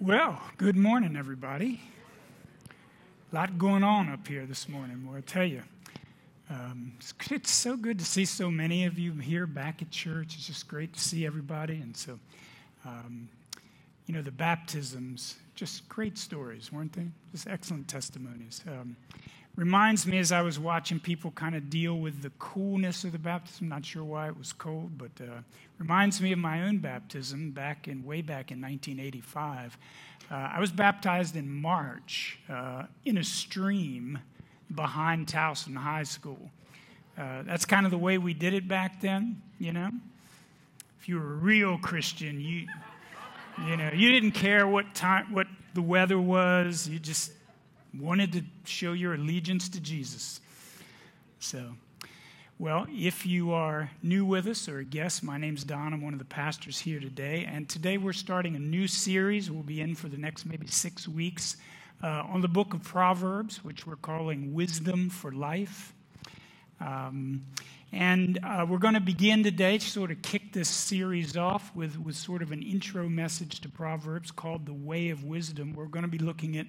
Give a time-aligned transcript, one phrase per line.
[0.00, 1.80] Well, good morning, everybody.
[3.32, 5.64] A lot going on up here this morning, boy, I tell you.
[6.48, 10.36] Um, it's, it's, so good to see so many of you here back at church.
[10.36, 11.78] It's just great to see everybody.
[11.78, 12.16] And so,
[12.86, 13.28] um,
[14.06, 17.08] you know, the baptisms, just great stories, weren't they?
[17.32, 18.62] Just excellent testimonies.
[18.68, 18.96] Um,
[19.56, 23.18] reminds me as I was watching people kind of deal with the coolness of the
[23.18, 23.68] baptism.
[23.68, 25.40] Not sure why it was cold, but uh,
[25.78, 29.76] reminds me of my own baptism back in way back in 1985.
[30.30, 34.18] Uh, I was baptized in March uh, in a stream
[34.74, 36.50] behind Towson High School.
[37.16, 39.90] Uh, that's kind of the way we did it back then, you know.
[41.00, 42.66] If you were a real Christian, you
[43.66, 46.88] you know you didn't care what time what the weather was.
[46.88, 47.32] You just
[47.94, 50.40] wanted to show your allegiance to Jesus.
[51.40, 51.74] So,
[52.58, 55.92] well, if you are new with us or a guest, my name's Don.
[55.92, 57.48] I'm one of the pastors here today.
[57.50, 59.50] And today we're starting a new series.
[59.50, 61.56] We'll be in for the next maybe six weeks
[62.02, 65.94] uh, on the book of Proverbs, which we're calling Wisdom for Life.
[66.80, 67.44] Um,
[67.92, 71.98] and uh, we're going to begin today to sort of kick this series off with,
[71.98, 75.72] with sort of an intro message to Proverbs called The Way of Wisdom.
[75.72, 76.66] We're going to be looking at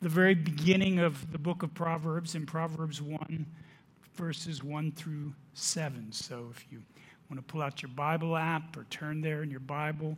[0.00, 3.46] the very beginning of the book of Proverbs in Proverbs 1,
[4.14, 6.12] verses 1 through 7.
[6.12, 6.82] So if you
[7.30, 10.16] want to pull out your Bible app or turn there in your Bible,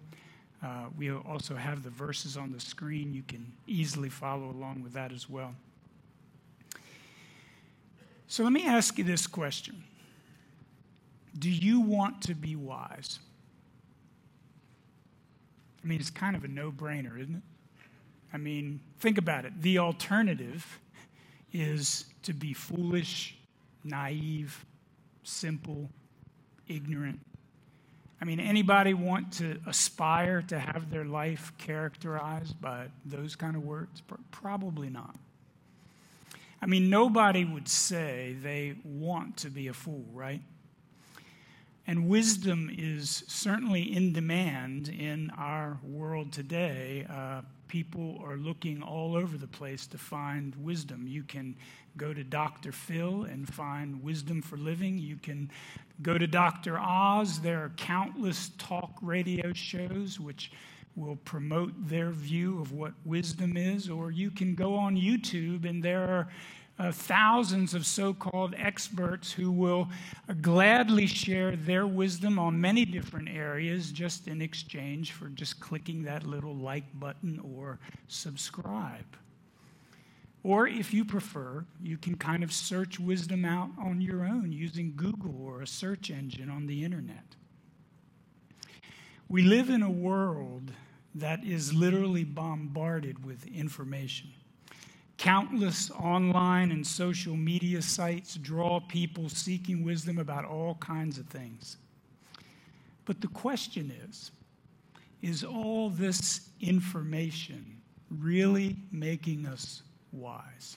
[0.63, 3.13] uh, we also have the verses on the screen.
[3.13, 5.55] You can easily follow along with that as well.
[8.29, 9.85] So let me ask you this question
[11.39, 13.21] Do you want to be wise?
[15.85, 17.43] I mean, it's kind of a no brainer, isn't it?
[18.37, 19.63] I mean, think about it.
[19.63, 20.79] The alternative
[21.55, 23.35] is to be foolish,
[23.83, 24.67] naive,
[25.23, 25.89] simple,
[26.69, 27.19] ignorant.
[28.21, 33.65] I mean, anybody want to aspire to have their life characterized by those kind of
[33.65, 34.03] words?
[34.33, 35.17] Probably not.
[36.61, 40.43] I mean, nobody would say they want to be a fool, right?
[41.87, 47.07] And wisdom is certainly in demand in our world today.
[47.09, 51.07] Uh, people are looking all over the place to find wisdom.
[51.07, 51.57] You can
[51.97, 52.73] go to Dr.
[52.73, 54.99] Phil and find wisdom for living.
[54.99, 55.51] You can
[56.03, 56.79] go to Dr.
[56.79, 57.41] Oz.
[57.41, 60.53] There are countless talk radio shows which
[60.95, 63.89] will promote their view of what wisdom is.
[63.89, 66.29] Or you can go on YouTube and there are
[66.79, 69.89] uh, thousands of so called experts who will
[70.43, 76.27] gladly share their wisdom on many different areas just in exchange for just clicking that
[76.27, 77.79] little like button or
[78.09, 79.17] subscribe.
[80.43, 84.93] Or if you prefer, you can kind of search wisdom out on your own using
[84.95, 87.35] Google or a search engine on the internet.
[89.29, 90.71] We live in a world
[91.17, 94.31] that is literally bombarded with information.
[95.19, 101.79] Countless online and social media sites draw people seeking wisdom about all kinds of things.
[103.05, 104.31] But the question is
[105.23, 109.83] is all this information really making us
[110.13, 110.77] wise?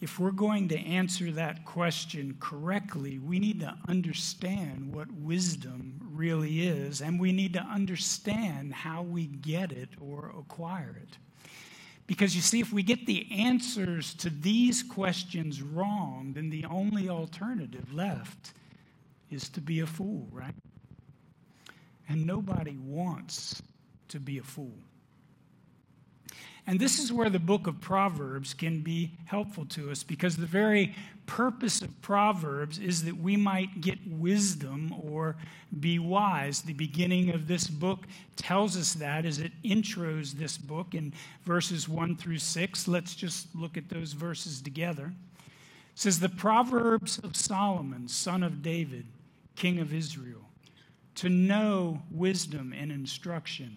[0.00, 6.66] If we're going to answer that question correctly, we need to understand what wisdom really
[6.66, 11.18] is, and we need to understand how we get it or acquire it.
[12.06, 17.08] Because you see, if we get the answers to these questions wrong, then the only
[17.08, 18.52] alternative left
[19.30, 20.54] is to be a fool, right?
[22.08, 23.62] And nobody wants
[24.08, 24.72] to be a fool.
[26.70, 30.46] And this is where the book of Proverbs can be helpful to us because the
[30.46, 30.94] very
[31.26, 35.34] purpose of Proverbs is that we might get wisdom or
[35.80, 36.62] be wise.
[36.62, 41.12] The beginning of this book tells us that as it intros this book in
[41.44, 42.86] verses 1 through 6.
[42.86, 45.06] Let's just look at those verses together.
[45.06, 45.52] It
[45.96, 49.06] says, The Proverbs of Solomon, son of David,
[49.56, 50.42] king of Israel,
[51.16, 53.76] to know wisdom and instruction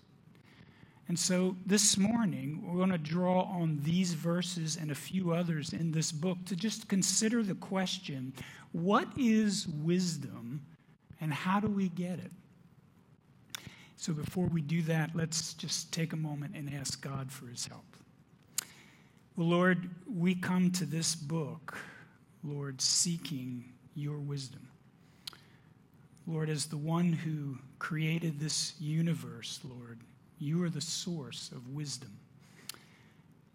[1.11, 5.73] And so this morning, we're going to draw on these verses and a few others
[5.73, 8.31] in this book to just consider the question
[8.71, 10.65] what is wisdom
[11.19, 12.31] and how do we get it?
[13.97, 17.67] So before we do that, let's just take a moment and ask God for his
[17.67, 17.97] help.
[19.35, 21.77] Well, Lord, we come to this book,
[22.41, 23.65] Lord, seeking
[23.95, 24.65] your wisdom.
[26.25, 29.99] Lord, as the one who created this universe, Lord,
[30.41, 32.17] you are the source of wisdom.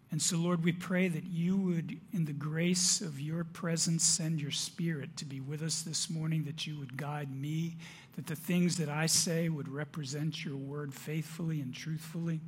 [0.09, 4.41] And so, Lord, we pray that you would, in the grace of your presence, send
[4.41, 7.75] your spirit to be with us this morning, that you would guide me,
[8.15, 12.39] that the things that I say would represent your word faithfully and truthfully,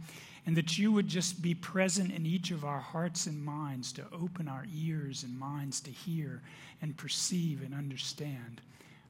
[0.46, 4.06] and that you would just be present in each of our hearts and minds to
[4.14, 6.42] open our ears and minds to hear
[6.82, 8.62] and perceive and understand,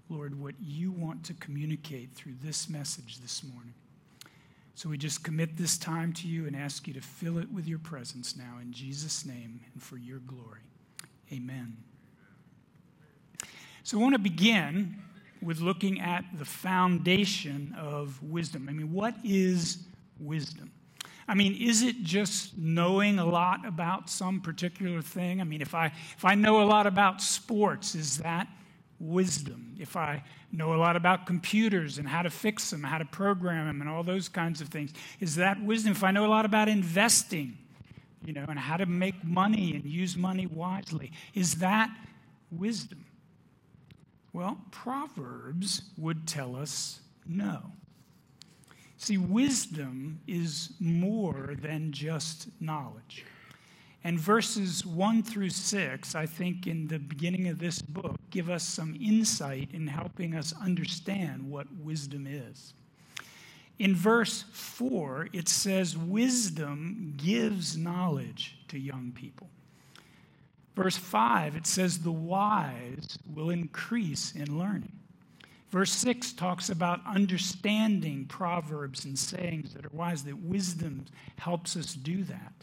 [0.10, 3.76] Lord, what you want to communicate through this message this morning.
[4.75, 7.68] So we just commit this time to you and ask you to fill it with
[7.68, 10.62] your presence now in Jesus' name and for your glory.
[11.31, 11.75] Amen.
[13.83, 14.95] So I want to begin
[15.42, 18.68] with looking at the foundation of wisdom.
[18.69, 19.86] I mean, what is
[20.19, 20.71] wisdom?
[21.27, 25.39] I mean, is it just knowing a lot about some particular thing?
[25.42, 25.88] I mean, if I
[26.18, 28.48] if I know a lot about sports, is that
[29.00, 29.75] wisdom.
[29.80, 33.68] If I know a lot about computers and how to fix them, how to program
[33.68, 35.92] them, and all those kinds of things, is that wisdom?
[35.92, 37.57] If I know a lot about investing,
[38.25, 41.90] you know, and how to make money and use money wisely, is that
[42.51, 43.06] wisdom?
[44.34, 47.72] Well, Proverbs would tell us no.
[48.98, 53.25] See, wisdom is more than just knowledge.
[54.04, 58.63] And verses 1 through 6, I think, in the beginning of this book, give us
[58.63, 62.74] some insight in helping us understand what wisdom is.
[63.78, 69.50] In verse 4, it says, Wisdom gives knowledge to young people.
[70.75, 74.94] Verse 5, it says, The wise will increase in learning.
[75.72, 81.06] Verse 6 talks about understanding proverbs and sayings that are wise, that wisdom
[81.38, 82.54] helps us do that.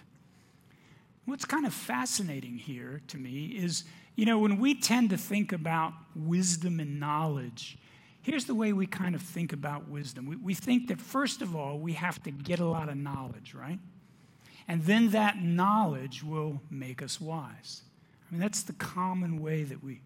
[1.26, 3.84] What's kind of fascinating here to me is,
[4.14, 7.76] you know, when we tend to think about wisdom and knowledge,
[8.23, 10.26] here's the way we kind of think about wisdom.
[10.26, 13.55] We, we think that, first of all, we have to get a lot of knowledge,
[13.55, 13.81] right?
[14.69, 17.82] And then that knowledge will make us wise.
[18.28, 20.00] I mean, that's the common way that we,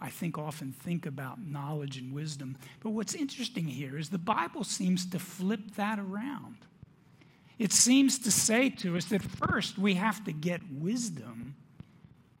[0.00, 2.56] I think, often think about knowledge and wisdom.
[2.80, 6.56] But what's interesting here is the Bible seems to flip that around.
[7.62, 11.54] It seems to say to us that first we have to get wisdom,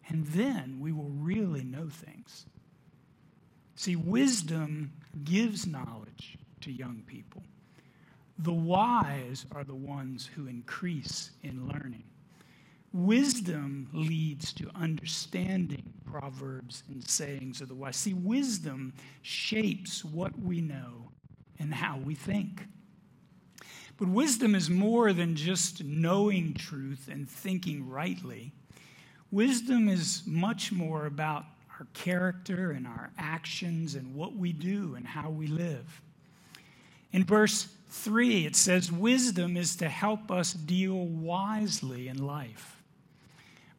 [0.08, 2.44] and then we will really know things.
[3.76, 4.92] See, wisdom
[5.22, 7.44] gives knowledge to young people.
[8.40, 12.02] The wise are the ones who increase in learning.
[12.92, 17.94] Wisdom leads to understanding proverbs and sayings of the wise.
[17.94, 18.92] See, wisdom
[19.22, 21.12] shapes what we know
[21.60, 22.64] and how we think.
[24.02, 28.50] But wisdom is more than just knowing truth and thinking rightly.
[29.30, 31.44] Wisdom is much more about
[31.78, 36.02] our character and our actions and what we do and how we live.
[37.12, 42.82] In verse 3, it says, Wisdom is to help us deal wisely in life.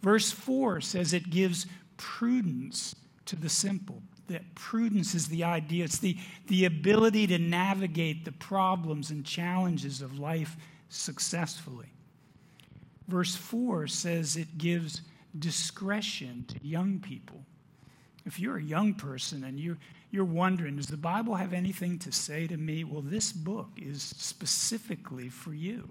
[0.02, 1.66] Verse 4 says it gives
[1.98, 6.18] prudence to the simple that prudence is the idea, it's the,
[6.48, 10.56] the ability to navigate the problems and challenges of life
[10.90, 11.88] successfully.
[13.08, 15.02] Verse 4 says it gives
[15.38, 17.44] discretion to young people.
[18.26, 19.78] If you're a young person and you,
[20.12, 22.84] you're wondering, does the Bible have anything to say to me?
[22.86, 25.90] Well, this book is specifically for you.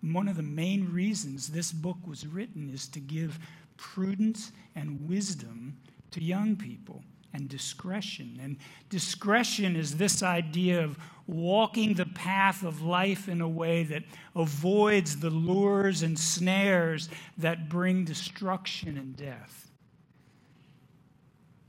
[0.00, 3.38] One of the main reasons this book was written is to give
[3.76, 5.76] prudence and wisdom
[6.10, 8.38] to young people and discretion.
[8.42, 8.56] And
[8.88, 14.02] discretion is this idea of walking the path of life in a way that
[14.34, 17.08] avoids the lures and snares
[17.38, 19.70] that bring destruction and death.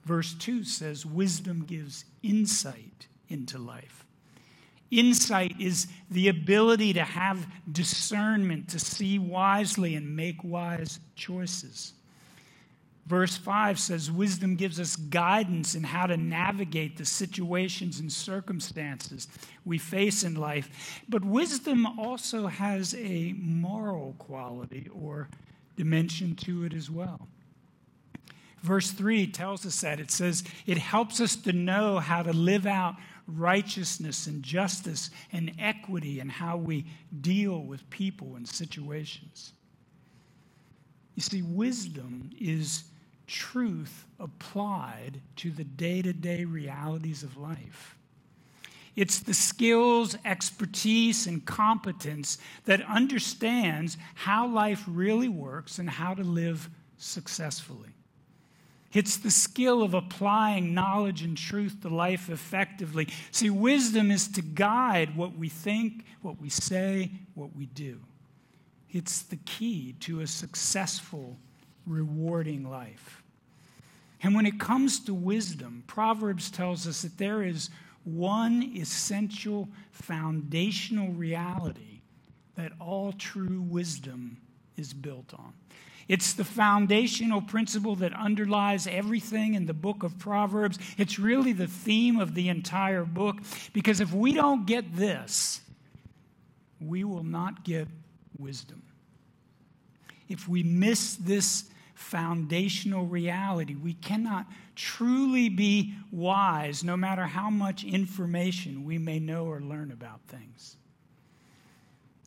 [0.05, 4.05] Verse 2 says, Wisdom gives insight into life.
[4.91, 11.93] Insight is the ability to have discernment, to see wisely and make wise choices.
[13.05, 19.27] Verse 5 says, Wisdom gives us guidance in how to navigate the situations and circumstances
[19.65, 21.01] we face in life.
[21.09, 25.27] But wisdom also has a moral quality or
[25.75, 27.27] dimension to it as well.
[28.61, 29.99] Verse 3 tells us that.
[29.99, 32.95] It says, It helps us to know how to live out
[33.27, 36.85] righteousness and justice and equity and how we
[37.19, 39.51] deal with people and situations.
[41.15, 42.85] You see, wisdom is
[43.33, 47.97] truth applied to the day to day realities of life.
[48.95, 56.23] It's the skills, expertise, and competence that understands how life really works and how to
[56.23, 57.89] live successfully.
[58.93, 63.07] It's the skill of applying knowledge and truth to life effectively.
[63.31, 67.99] See, wisdom is to guide what we think, what we say, what we do.
[68.91, 71.39] It's the key to a successful,
[71.87, 73.22] rewarding life.
[74.23, 77.69] And when it comes to wisdom, Proverbs tells us that there is
[78.05, 82.01] one essential foundational reality
[82.55, 84.37] that all true wisdom
[84.77, 85.53] is built on.
[86.07, 90.77] It's the foundational principle that underlies everything in the book of Proverbs.
[90.97, 93.37] It's really the theme of the entire book
[93.71, 95.61] because if we don't get this,
[96.81, 97.87] we will not get
[98.37, 98.83] wisdom.
[100.27, 107.83] If we miss this foundational reality, we cannot truly be wise no matter how much
[107.83, 110.77] information we may know or learn about things.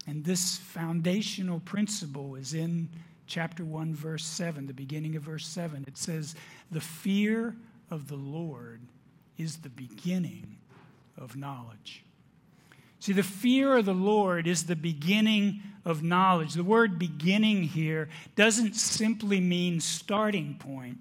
[0.07, 2.89] And this foundational principle is in
[3.27, 5.85] chapter 1, verse 7, the beginning of verse 7.
[5.89, 6.37] It says,
[6.71, 7.57] The fear
[7.91, 8.81] of the Lord
[9.37, 10.57] is the beginning
[11.19, 12.05] of knowledge.
[13.01, 16.53] See, the fear of the Lord is the beginning of knowledge.
[16.55, 20.99] The word beginning here doesn't simply mean starting point,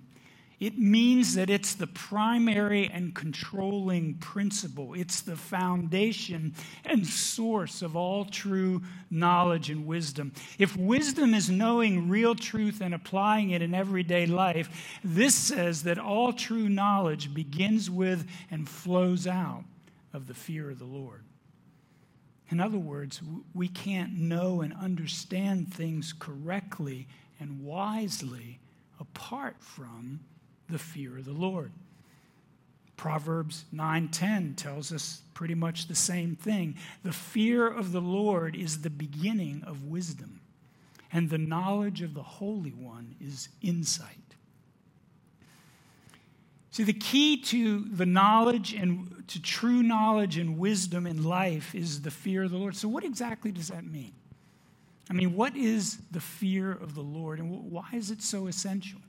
[0.58, 4.94] it means that it's the primary and controlling principle.
[4.94, 6.54] It's the foundation
[6.86, 10.32] and source of all true knowledge and wisdom.
[10.58, 16.00] If wisdom is knowing real truth and applying it in everyday life, this says that
[16.00, 19.66] all true knowledge begins with and flows out
[20.14, 21.25] of the fear of the Lord.
[22.50, 23.22] In other words,
[23.54, 27.08] we can't know and understand things correctly
[27.40, 28.60] and wisely
[29.00, 30.22] apart from
[30.70, 31.72] the fear of the Lord.
[32.98, 36.76] Proverbs 9:10 tells us pretty much the same thing.
[37.04, 40.42] The fear of the Lord is the beginning of wisdom,
[41.12, 44.25] and the knowledge of the Holy One is insight.
[46.76, 52.02] See, the key to the knowledge and to true knowledge and wisdom in life is
[52.02, 52.76] the fear of the Lord.
[52.76, 54.12] So, what exactly does that mean?
[55.10, 59.00] I mean, what is the fear of the Lord, and why is it so essential?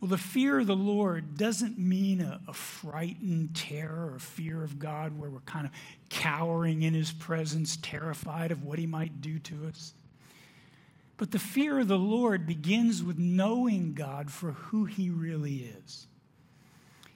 [0.00, 4.80] Well, the fear of the Lord doesn't mean a, a, frightened terror or fear of
[4.80, 5.70] God where we're kind of
[6.08, 9.94] cowering in his presence, terrified of what he might do to us.
[11.22, 16.08] But the fear of the Lord begins with knowing God for who he really is.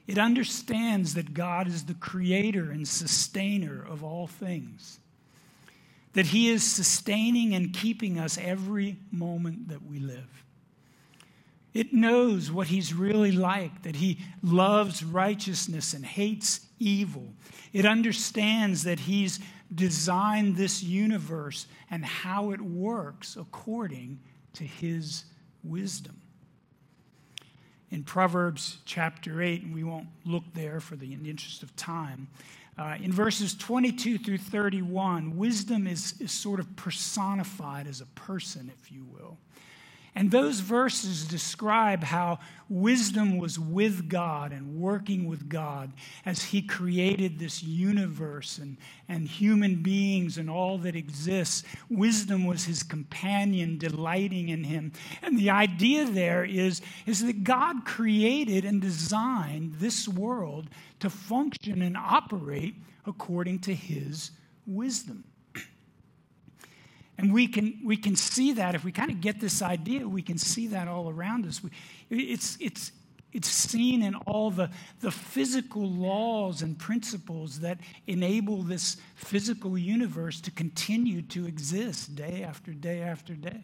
[0.07, 4.99] It understands that God is the creator and sustainer of all things,
[6.13, 10.45] that he is sustaining and keeping us every moment that we live.
[11.73, 17.33] It knows what he's really like, that he loves righteousness and hates evil.
[17.73, 19.41] It understands that he's
[19.73, 24.19] designed this universe and how it works according
[24.53, 25.25] to his
[25.63, 26.21] wisdom.
[27.89, 32.27] In Proverbs chapter 8, and we won't look there for the interest of time,
[32.77, 38.71] uh, in verses 22 through 31, wisdom is, is sort of personified as a person,
[38.79, 39.37] if you will.
[40.17, 45.93] And those verses describe how wisdom was with God and working with God
[46.25, 51.61] as He created this universe and, and human beings and all that exists.
[51.87, 54.91] Wisdom was His companion, delighting in Him.
[55.21, 60.67] And the idea there is, is that God created and designed this world
[60.99, 62.73] to function and operate
[63.05, 64.31] according to His
[64.65, 65.25] wisdom.
[67.17, 70.21] And we can, we can see that if we kind of get this idea, we
[70.21, 71.61] can see that all around us.
[71.63, 71.71] We,
[72.09, 72.91] it's, it's,
[73.33, 74.69] it's seen in all the,
[74.99, 82.43] the physical laws and principles that enable this physical universe to continue to exist day
[82.43, 83.63] after day after day.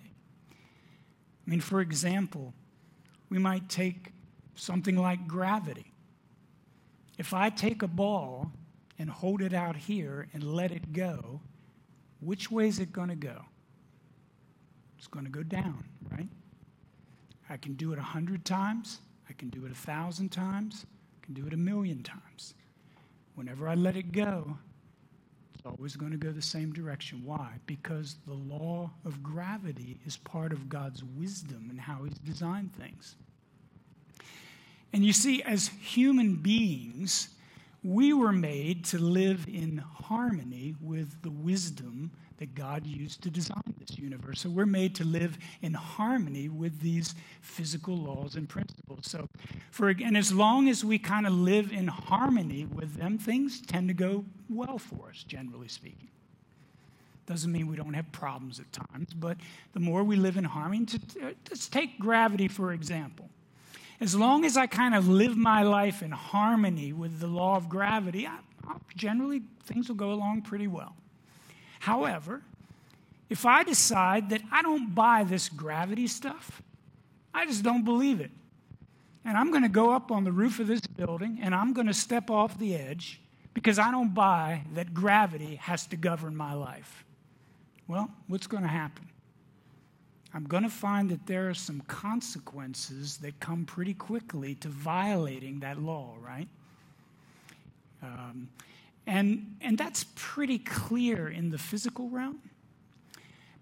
[1.46, 2.54] I mean, for example,
[3.30, 4.14] we might take
[4.56, 5.92] something like gravity.
[7.18, 8.52] If I take a ball
[8.98, 11.42] and hold it out here and let it go,
[12.26, 13.46] which way is it going to go?
[14.98, 16.28] It's going to go down, right?
[17.50, 19.00] I can do it a hundred times.
[19.30, 20.86] I can do it a thousand times.
[21.22, 22.54] I can do it a million times.
[23.36, 24.58] Whenever I let it go,
[25.54, 27.22] it's always going to go the same direction.
[27.24, 27.54] Why?
[27.66, 33.16] Because the law of gravity is part of God's wisdom and how He's designed things.
[34.92, 37.30] And you see, as human beings,
[37.84, 43.76] we were made to live in harmony with the wisdom that God used to design
[43.78, 44.42] this universe.
[44.42, 49.08] So we're made to live in harmony with these physical laws and principles.
[49.08, 49.28] So,
[49.72, 53.90] for and as long as we kind of live in harmony with them, things tend
[53.90, 56.10] to go well for us, generally speaking.
[57.26, 59.38] Doesn't mean we don't have problems at times, but
[59.74, 60.86] the more we live in harmony,
[61.22, 63.30] let's take gravity for example.
[64.04, 67.70] As long as I kind of live my life in harmony with the law of
[67.70, 68.38] gravity, I,
[68.98, 70.94] generally things will go along pretty well.
[71.80, 72.42] However,
[73.30, 76.62] if I decide that I don't buy this gravity stuff,
[77.34, 78.32] I just don't believe it.
[79.24, 81.88] And I'm going to go up on the roof of this building and I'm going
[81.88, 83.22] to step off the edge
[83.54, 87.06] because I don't buy that gravity has to govern my life.
[87.88, 89.08] Well, what's going to happen?
[90.34, 95.60] I'm going to find that there are some consequences that come pretty quickly to violating
[95.60, 96.48] that law, right?
[98.02, 98.50] Um,
[99.06, 102.40] and, and that's pretty clear in the physical realm.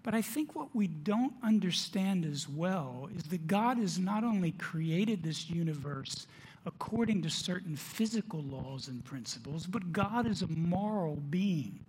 [0.02, 4.52] But I think what we don't understand as well is that God has not only
[4.52, 6.26] created this universe
[6.64, 11.84] according to certain physical laws and principles, but God is a moral being.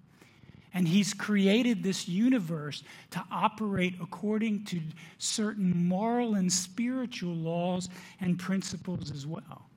[0.74, 4.82] And He's created this universe to operate according to
[5.18, 7.90] certain moral and spiritual laws
[8.20, 9.70] and principles as well.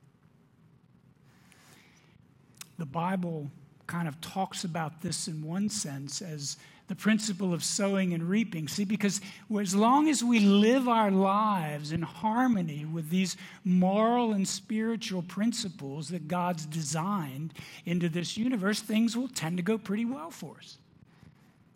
[2.79, 3.49] The Bible
[3.87, 8.67] kind of talks about this in one sense as the principle of sowing and reaping.
[8.67, 9.19] See, because
[9.59, 13.35] as long as we live our lives in harmony with these
[13.65, 17.53] moral and spiritual principles that God's designed
[17.85, 20.77] into this universe, things will tend to go pretty well for us.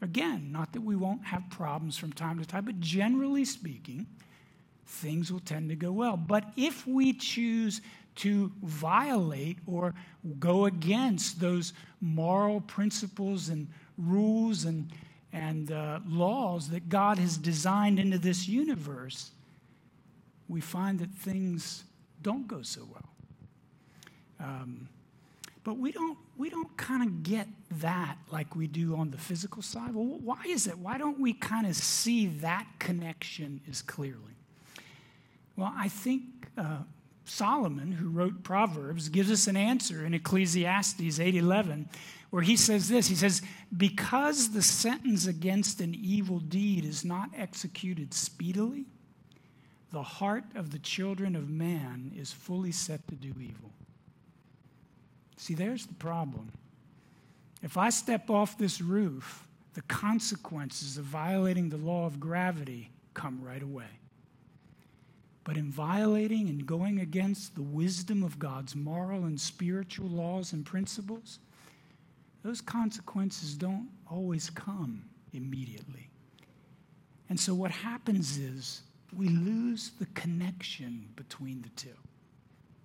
[0.01, 4.07] Again, not that we won't have problems from time to time, but generally speaking,
[4.85, 6.17] things will tend to go well.
[6.17, 7.81] But if we choose
[8.15, 9.93] to violate or
[10.39, 13.67] go against those moral principles and
[13.97, 14.91] rules and,
[15.31, 19.31] and uh, laws that God has designed into this universe,
[20.49, 21.83] we find that things
[22.21, 23.09] don't go so well.
[24.39, 24.89] Um,
[25.63, 29.61] but we don't, we don't kind of get that like we do on the physical
[29.61, 29.93] side.
[29.93, 30.75] Well, why is it?
[30.75, 34.33] Why don't we kind of see that connection as clearly?
[35.55, 36.23] Well, I think
[36.57, 36.79] uh,
[37.25, 41.85] Solomon, who wrote Proverbs, gives us an answer in Ecclesiastes 8:11,
[42.31, 43.05] where he says this.
[43.05, 43.43] He says,
[43.77, 48.85] "Because the sentence against an evil deed is not executed speedily,
[49.91, 53.71] the heart of the children of man is fully set to do evil."
[55.41, 56.51] See, there's the problem.
[57.63, 63.41] If I step off this roof, the consequences of violating the law of gravity come
[63.43, 63.89] right away.
[65.43, 70.63] But in violating and going against the wisdom of God's moral and spiritual laws and
[70.63, 71.39] principles,
[72.43, 76.11] those consequences don't always come immediately.
[77.29, 78.83] And so what happens is
[79.17, 81.97] we lose the connection between the two.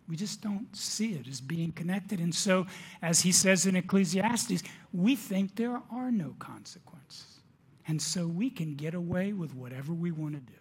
[0.08, 2.20] We just don't see it as being connected.
[2.20, 2.66] And so,
[3.02, 7.40] as he says in Ecclesiastes, we think there are no consequences.
[7.88, 10.58] And so we can get away with whatever we want to do.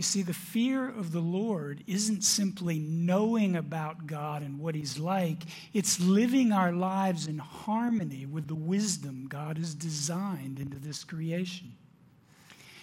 [0.00, 4.98] You see, the fear of the Lord isn't simply knowing about God and what He's
[4.98, 5.42] like,
[5.74, 11.74] it's living our lives in harmony with the wisdom God has designed into this creation.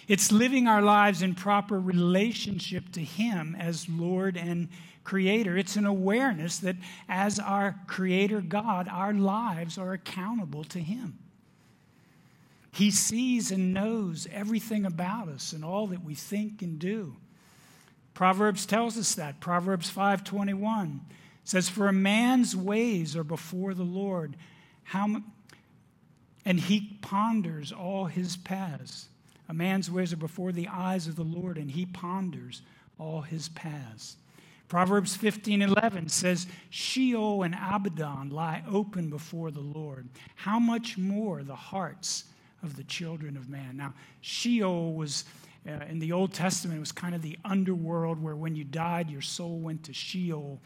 [0.08, 4.68] It's living our lives in proper relationship to Him as Lord and
[5.04, 5.58] Creator.
[5.58, 6.76] It's an awareness that
[7.08, 11.18] as our Creator God, our lives are accountable to Him.
[12.72, 17.16] He sees and knows everything about us and all that we think and do.
[18.14, 19.40] Proverbs tells us that.
[19.40, 21.00] Proverbs 5:21
[21.44, 24.36] says for a man's ways are before the Lord,
[24.84, 25.22] how
[26.44, 29.08] and he ponders all his paths.
[29.48, 32.62] A man's ways are before the eyes of the Lord and he ponders
[32.98, 34.16] all his paths.
[34.68, 40.08] Proverbs 15:11 says, "Sheol and Abaddon lie open before the Lord.
[40.36, 42.24] How much more the hearts
[42.62, 43.76] of the children of man.
[43.76, 45.24] Now, Sheol was
[45.66, 49.10] uh, in the Old Testament, it was kind of the underworld where when you died,
[49.10, 50.60] your soul went to Sheol.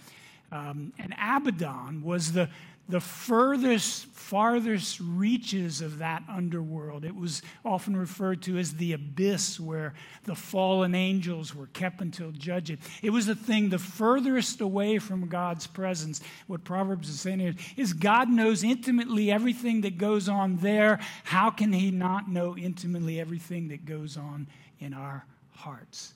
[0.52, 2.48] Um, and Abaddon was the,
[2.88, 7.04] the furthest, farthest reaches of that underworld.
[7.04, 12.32] It was often referred to as the abyss where the fallen angels were kept until
[12.32, 12.80] judgment.
[13.02, 16.20] It was the thing the furthest away from God's presence.
[16.48, 20.98] What Proverbs is saying is, is God knows intimately everything that goes on there.
[21.24, 24.48] How can he not know intimately everything that goes on
[24.80, 26.14] in our hearts?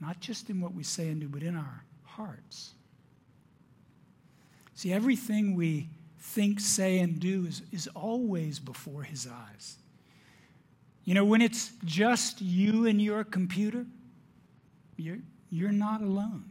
[0.00, 2.74] Not just in what we say and do, but in our hearts.
[4.78, 5.88] See, everything we
[6.20, 9.76] think, say, and do is, is always before his eyes.
[11.04, 13.86] You know, when it's just you and your computer,
[14.96, 15.18] you're,
[15.50, 16.44] you're not alone.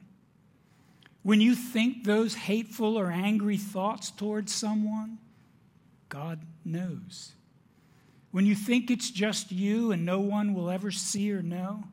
[1.24, 5.20] When you think those hateful or angry thoughts towards someone,
[6.10, 7.32] God knows.
[8.32, 11.86] When you think it's just you and no one will ever see or know,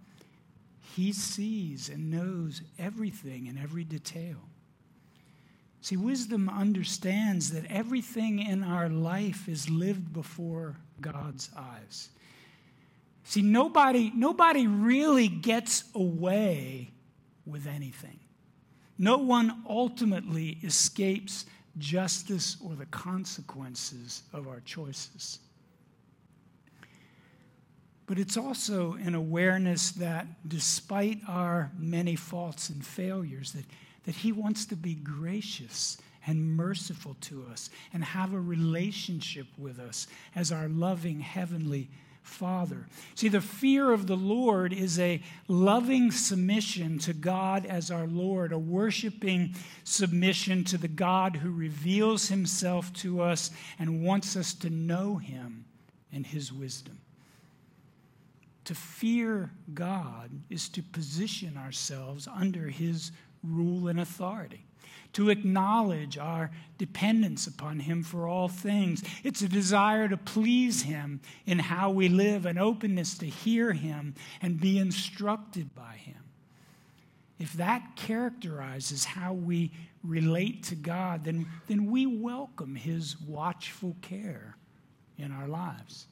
[0.97, 4.39] He sees and knows everything in every detail.
[5.85, 12.09] See, wisdom understands that everything in our life is lived before God's eyes.
[13.25, 16.91] See, nobody, nobody really gets away
[17.45, 18.19] with anything.
[18.97, 21.45] No one ultimately escapes
[21.77, 25.39] justice or the consequences of our choices.
[28.07, 33.67] But it's also an awareness that despite our many faults and failures, that,
[34.05, 39.79] that He wants to be gracious and merciful to us and have a relationship with
[39.79, 41.91] us as our loving Heavenly
[42.23, 42.87] Father.
[43.15, 48.51] See, the fear of the Lord is a loving submission to God as our Lord,
[48.51, 54.71] a worshiping submission to the God who reveals himself to us and wants us to
[54.71, 55.67] know him
[56.11, 56.99] and his wisdom.
[58.65, 63.13] To fear God is to position ourselves under his
[63.45, 64.65] rule and authority
[65.15, 69.03] to acknowledge our dependence upon Him for all things.
[69.23, 74.15] It's a desire to please Him in how we live, an openness to hear Him
[74.43, 76.17] and be instructed by Him.
[77.39, 79.71] If that characterizes how we
[80.03, 84.57] relate to God, then, then we welcome His watchful care
[85.17, 86.07] in our lives.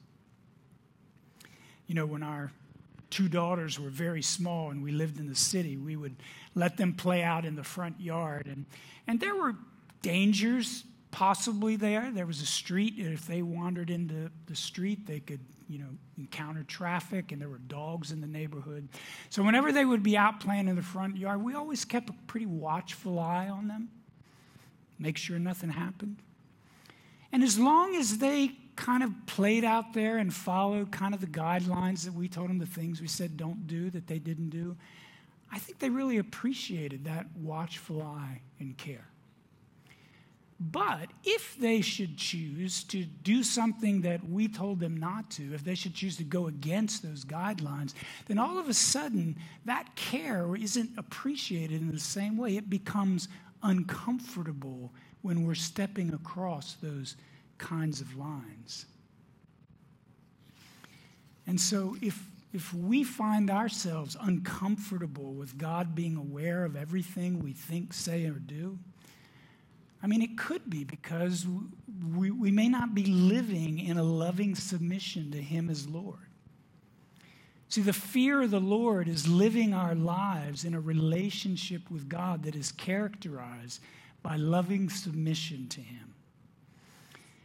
[1.86, 2.52] You know, when our
[3.12, 6.16] two daughters were very small and we lived in the city, we would
[6.54, 8.46] let them play out in the front yard.
[8.46, 8.64] And,
[9.06, 9.54] and there were
[10.00, 12.10] dangers possibly there.
[12.10, 12.96] There was a street.
[12.96, 17.50] And if they wandered into the street, they could, you know, encounter traffic, and there
[17.50, 18.88] were dogs in the neighborhood.
[19.28, 22.14] So whenever they would be out playing in the front yard, we always kept a
[22.26, 23.90] pretty watchful eye on them,
[24.98, 26.16] make sure nothing happened.
[27.30, 31.26] And as long as they kind of played out there and followed kind of the
[31.26, 34.76] guidelines that we told them, the things we said don't do that they didn't do,
[35.50, 39.06] I think they really appreciated that watchful eye and care.
[40.70, 45.64] But if they should choose to do something that we told them not to, if
[45.64, 47.94] they should choose to go against those guidelines,
[48.26, 52.56] then all of a sudden that care isn't appreciated in the same way.
[52.56, 53.28] It becomes
[53.62, 57.16] uncomfortable when we're stepping across those
[57.62, 58.84] kinds of lines.
[61.46, 62.22] And so, if,
[62.52, 68.32] if we find ourselves uncomfortable with God being aware of everything we think, say, or
[68.32, 68.78] do,
[70.02, 71.46] I mean, it could be because
[72.14, 76.18] we, we may not be living in a loving submission to Him as Lord.
[77.68, 82.42] See, the fear of the Lord is living our lives in a relationship with God
[82.42, 83.80] that is characterized
[84.22, 86.11] by loving submission to Him.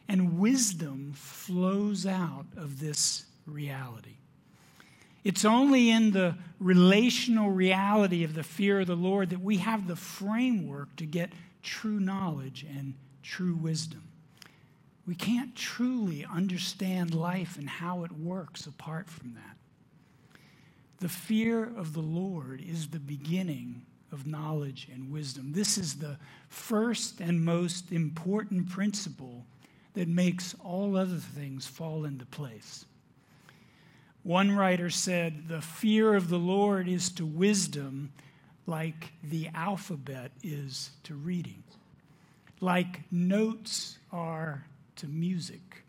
[0.07, 4.17] And wisdom flows out of this reality.
[5.23, 9.87] It's only in the relational reality of the fear of the Lord that we have
[9.87, 12.93] the framework to get true knowledge and
[13.23, 14.03] true wisdom.
[15.05, 19.57] We can't truly understand life and how it works apart from that.
[20.99, 25.51] The fear of the Lord is the beginning of knowledge and wisdom.
[25.51, 26.17] This is the
[26.49, 29.45] first and most important principle
[29.93, 32.85] that makes all other things fall into place.
[34.23, 38.11] One writer said, The fear of the Lord is to wisdom
[38.65, 41.63] like the alphabet is to reading,
[42.59, 44.65] like notes are
[44.97, 45.83] to music,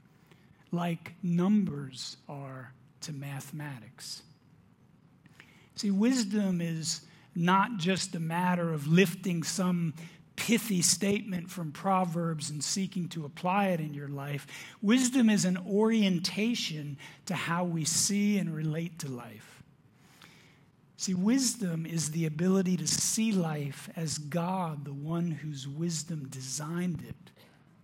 [0.70, 4.22] like numbers are to mathematics.
[5.74, 7.02] See, wisdom is
[7.34, 9.94] not just a matter of lifting some
[10.38, 14.46] pithy statement from Proverbs and seeking to apply it in your life.
[14.80, 16.96] Wisdom is an orientation
[17.26, 19.64] to how we see and relate to life.
[20.96, 27.02] See, wisdom is the ability to see life as God, the one whose wisdom designed
[27.08, 27.32] it,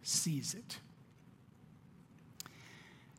[0.04, 0.78] sees it.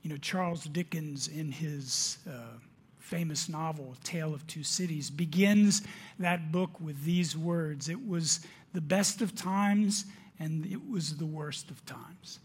[0.01, 2.57] You know, Charles Dickens, in his uh,
[2.99, 5.81] famous novel, Tale of Two Cities, begins
[6.19, 8.39] that book with these words It was
[8.75, 10.05] the best of times
[10.39, 12.39] and it was the worst of times.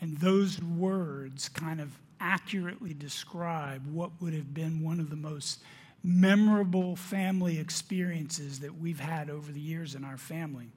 [0.00, 5.60] And those words kind of accurately describe what would have been one of the most
[6.02, 10.68] memorable family experiences that we've had over the years in our family.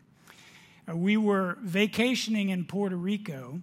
[0.90, 3.62] Uh, we were vacationing in Puerto Rico,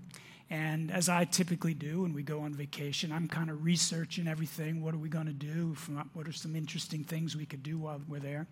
[0.50, 4.82] and as I typically do when we go on vacation, I'm kind of researching everything.
[4.82, 5.76] What are we going to do?
[6.12, 8.48] What are some interesting things we could do while we're there?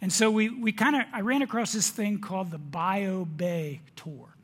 [0.00, 3.80] And so we, we kind of, I ran across this thing called the Bio Bay
[3.96, 4.36] Tour.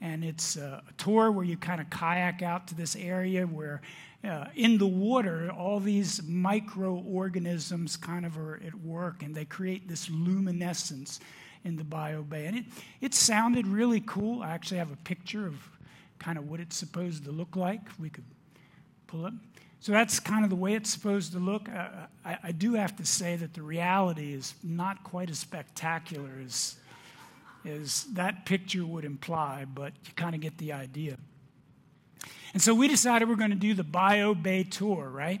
[0.00, 3.80] And it's a, tour where you kind of kayak out to this area where
[4.22, 9.88] uh, in the water, all these microorganisms kind of are at work and they create
[9.88, 11.18] this luminescence
[11.64, 12.46] in the bio Bay.
[12.46, 12.64] And it,
[13.00, 14.44] it sounded really cool.
[14.44, 15.56] I actually have a picture of
[16.18, 17.80] kind of what it's supposed to look like.
[17.98, 18.24] We could
[19.06, 19.34] pull it.
[19.80, 21.68] So that's kind of the way it's supposed to look.
[21.68, 21.88] Uh,
[22.24, 26.76] I, I, do have to say that the reality is not quite as spectacular as,
[27.64, 31.18] as that picture would imply, but you kind of get the idea.
[32.52, 35.40] And so we decided we're going to do the Bio Bay tour, right?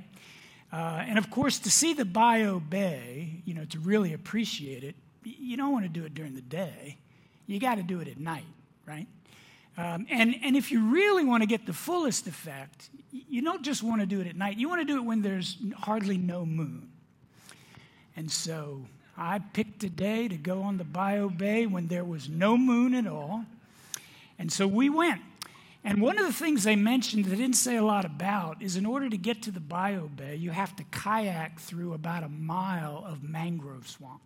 [0.72, 4.94] Uh, and of course, to see the Bio Bay, you know, to really appreciate it,
[5.24, 6.98] you don't want to do it during the day.
[7.46, 8.44] You got to do it at night,
[8.86, 9.06] right?
[9.78, 13.82] Um, and, and if you really want to get the fullest effect, you don't just
[13.82, 14.56] want to do it at night.
[14.56, 16.90] You want to do it when there's hardly no moon.
[18.16, 18.86] And so
[19.18, 22.94] I picked a day to go on the Bio Bay when there was no moon
[22.94, 23.44] at all.
[24.38, 25.20] And so we went.
[25.84, 28.84] And one of the things they mentioned they didn't say a lot about is in
[28.86, 33.04] order to get to the Bio Bay, you have to kayak through about a mile
[33.06, 34.20] of mangrove swamp.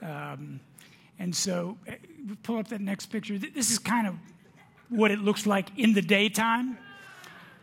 [0.00, 0.60] Um,
[1.18, 1.96] and so, eh,
[2.42, 3.38] pull up that next picture.
[3.38, 4.14] This is kind of
[4.88, 6.78] what it looks like in the daytime.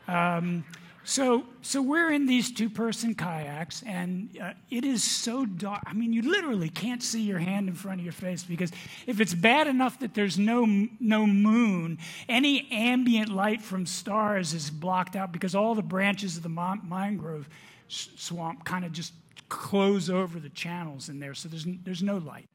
[0.08, 0.64] Um,
[1.04, 5.82] so, so we're in these two-person kayaks, and uh, it is so dark.
[5.88, 8.72] I mean, you literally can't see your hand in front of your face because
[9.08, 10.68] if it's bad enough that there's no
[11.00, 16.44] no moon, any ambient light from stars is blocked out because all the branches of
[16.44, 17.50] the mangrove
[17.88, 19.14] swamp kind of just
[19.48, 22.50] close over the channels in there, so there's there's no light.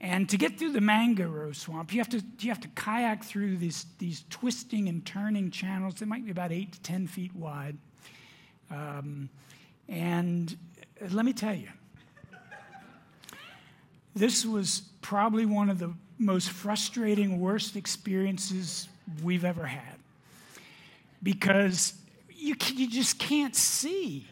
[0.00, 3.56] And to get through the mangrove swamp, you have to, you have to kayak through
[3.56, 5.94] these, these twisting and turning channels.
[5.94, 7.76] They might be about eight to 10 feet wide.
[8.70, 9.28] Um,
[9.88, 10.56] and
[11.10, 11.68] let me tell you,
[14.14, 18.88] this was probably one of the most frustrating, worst experiences
[19.22, 19.96] we've ever had.
[21.22, 21.94] Because
[22.30, 24.26] you, you just can't see.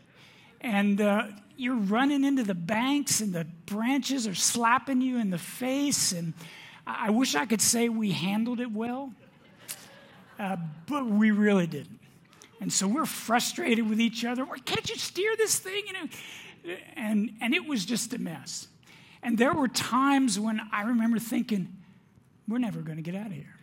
[0.61, 5.38] And uh, you're running into the banks and the branches are slapping you in the
[5.38, 6.12] face.
[6.12, 6.35] And
[6.87, 9.12] I wish I could say we handled it well,
[10.38, 12.01] uh, but we really didn't.
[12.61, 14.47] And so we're frustrated with each other.
[14.64, 15.85] Can't you steer this thing?
[15.87, 18.69] You know, and and it was just a mess.
[19.23, 21.69] And there were times when I remember thinking,
[22.49, 23.55] we're never going to get out of here.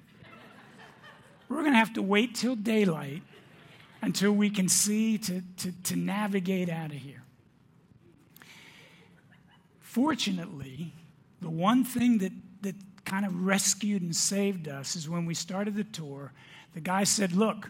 [1.49, 3.23] We're going to have to wait till daylight
[4.04, 7.24] until we can see to, to, to navigate out of here.
[9.80, 10.92] Fortunately,
[11.42, 15.76] the one thing that, that kind of rescued and saved us is when we started
[15.76, 16.34] the tour,
[16.74, 17.70] the guy said, Look,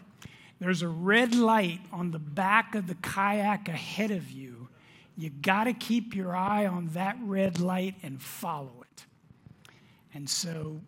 [0.58, 4.68] there's a red light on the back of the kayak ahead of you.
[5.16, 9.04] You got to keep your eye on that red light and follow it.
[10.12, 10.80] And so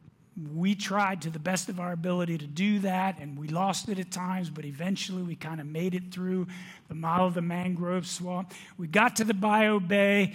[0.55, 3.99] we tried to the best of our ability to do that, and we lost it
[3.99, 6.46] at times, but eventually we kind of made it through
[6.88, 8.53] the mile of the mangrove swamp.
[8.77, 10.35] We got to the Bio Bay,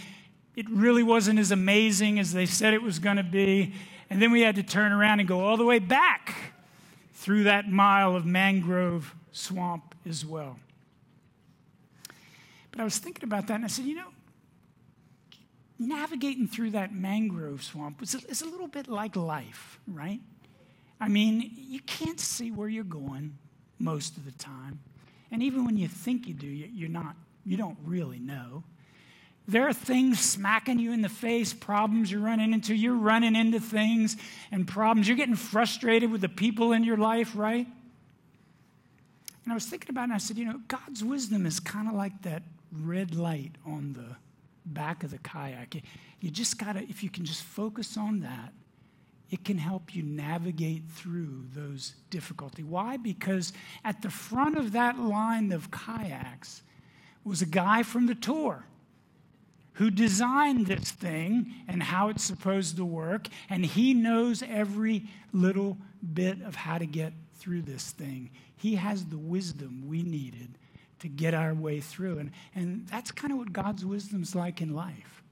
[0.55, 3.73] it really wasn't as amazing as they said it was going to be.
[4.09, 6.35] And then we had to turn around and go all the way back
[7.13, 10.59] through that mile of mangrove swamp as well.
[12.71, 14.09] But I was thinking about that and I said, you know,
[15.87, 20.19] navigating through that mangrove swamp is a, little bit like life, right?
[20.99, 23.37] I mean, you can't see where you're going
[23.79, 24.79] most of the time.
[25.31, 27.15] And even when you think you do, you're not,
[27.45, 28.63] you don't really know.
[29.47, 32.75] There are things smacking you in the face, problems you're running into.
[32.75, 34.15] You're running into things
[34.51, 35.07] and problems.
[35.07, 37.67] You're getting frustrated with the people in your life, right?
[39.43, 41.87] And I was thinking about it and I said, you know, God's wisdom is kind
[41.87, 44.15] of like that red light on the
[44.65, 45.75] back of the kayak.
[46.19, 48.53] You just got to, if you can just focus on that,
[49.29, 52.63] it can help you navigate through those difficulty.
[52.63, 52.97] Why?
[52.97, 53.53] Because
[53.85, 56.63] at the front of that line of kayaks
[57.23, 58.65] was a guy from the tour
[59.73, 65.77] who designed this thing and how it's supposed to work, and he knows every little
[66.13, 68.29] bit of how to get through this thing.
[68.57, 70.57] He has the wisdom we needed
[71.01, 72.19] to get our way through.
[72.19, 75.23] And, and that's kind of what God's wisdom's like in life.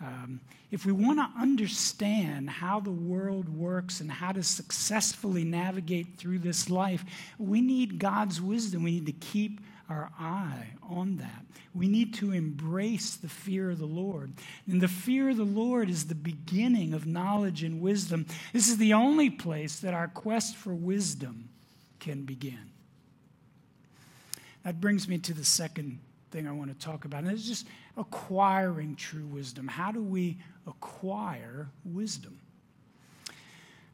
[0.00, 6.16] Um, if we want to understand how the world works and how to successfully navigate
[6.16, 7.04] through this life,
[7.38, 8.82] we need God's wisdom.
[8.82, 11.44] We need to keep our eye on that.
[11.74, 14.32] We need to embrace the fear of the Lord.
[14.66, 18.26] And the fear of the Lord is the beginning of knowledge and wisdom.
[18.52, 21.50] This is the only place that our quest for wisdom
[22.00, 22.71] can begin.
[24.64, 25.98] That brings me to the second
[26.30, 29.68] thing I want to talk about, and it's just acquiring true wisdom.
[29.68, 32.38] How do we acquire wisdom?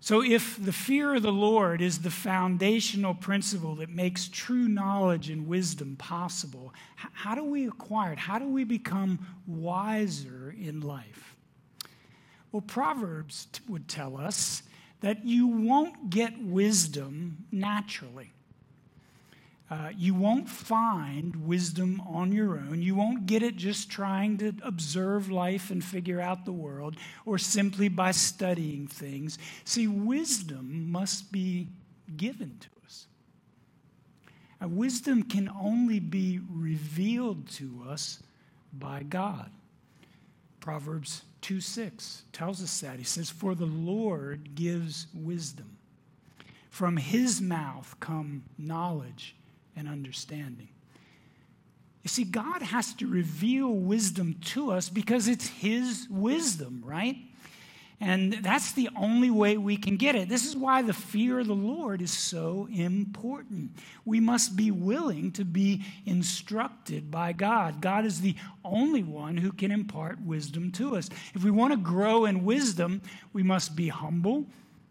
[0.00, 5.28] So, if the fear of the Lord is the foundational principle that makes true knowledge
[5.28, 8.18] and wisdom possible, how do we acquire it?
[8.18, 11.36] How do we become wiser in life?
[12.52, 14.62] Well, Proverbs would tell us
[15.00, 18.32] that you won't get wisdom naturally.
[19.70, 22.80] Uh, you won't find wisdom on your own.
[22.80, 27.36] You won't get it just trying to observe life and figure out the world or
[27.36, 29.38] simply by studying things.
[29.64, 31.68] See, wisdom must be
[32.16, 33.06] given to us.
[34.62, 38.22] Uh, wisdom can only be revealed to us
[38.72, 39.50] by God.
[40.60, 42.98] Proverbs 2 6 tells us that.
[42.98, 45.76] He says, For the Lord gives wisdom.
[46.70, 49.34] From his mouth come knowledge
[49.78, 50.68] and understanding.
[52.02, 57.16] You see, God has to reveal wisdom to us because it's His wisdom, right?
[58.00, 60.28] And that's the only way we can get it.
[60.28, 63.72] This is why the fear of the Lord is so important.
[64.04, 67.80] We must be willing to be instructed by God.
[67.80, 71.10] God is the only one who can impart wisdom to us.
[71.34, 74.46] If we want to grow in wisdom, we must be humble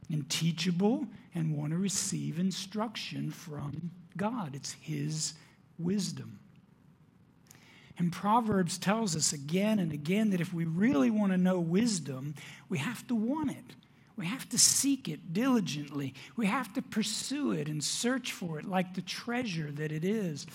[0.10, 5.34] and teachable and want to receive instruction from God, it's His
[5.77, 6.39] wisdom.
[7.97, 12.36] And Proverbs tells us again and again that if we really want to know wisdom,
[12.69, 13.75] we have to want it.
[14.15, 16.13] We have to seek it diligently.
[16.36, 20.47] We have to pursue it and search for it like the treasure that it is.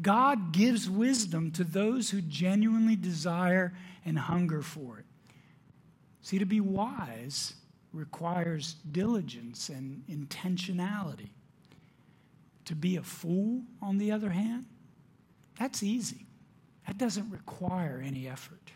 [0.00, 5.04] God gives wisdom to those who genuinely desire and hunger for it.
[6.22, 7.54] See, to be wise
[7.92, 11.30] requires diligence and intentionality.
[12.66, 14.66] To be a fool, on the other hand,
[15.58, 16.26] that's easy.
[16.86, 18.72] That doesn't require any effort.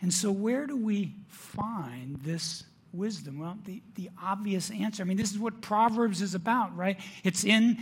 [0.00, 3.38] And so, where do we find this wisdom?
[3.38, 6.98] Well, the, the obvious answer I mean, this is what Proverbs is about, right?
[7.24, 7.78] It's in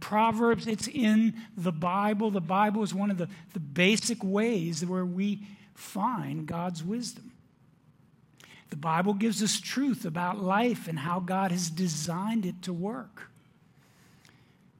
[0.00, 2.30] Proverbs, it's in the Bible.
[2.30, 7.32] The Bible is one of the, the basic ways where we find God's wisdom.
[8.70, 13.30] The Bible gives us truth about life and how God has designed it to work.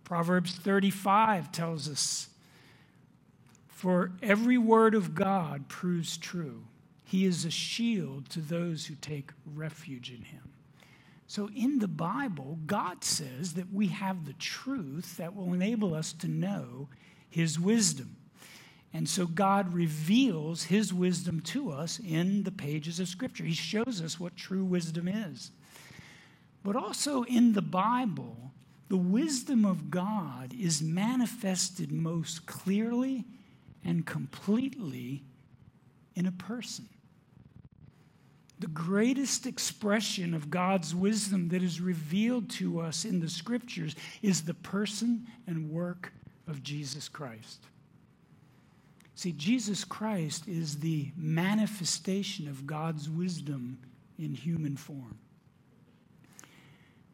[0.05, 2.29] Proverbs 35 tells us
[3.69, 6.65] For every word of God proves true.
[7.05, 10.51] He is a shield to those who take refuge in him.
[11.27, 16.13] So, in the Bible, God says that we have the truth that will enable us
[16.15, 16.89] to know
[17.31, 18.17] his wisdom.
[18.93, 23.45] And so, God reveals his wisdom to us in the pages of Scripture.
[23.45, 25.51] He shows us what true wisdom is.
[26.63, 28.53] But also in the Bible,
[28.95, 33.25] the wisdom of God is manifested most clearly
[33.85, 35.25] and completely
[36.15, 36.89] in a person.
[38.61, 44.43] The greatest expression of God's wisdom that is revealed to us in the scriptures is
[44.43, 46.13] the person and work
[46.47, 47.65] of Jesus Christ.
[49.17, 53.77] See, Jesus Christ is the manifestation of God's wisdom
[54.21, 55.19] in human form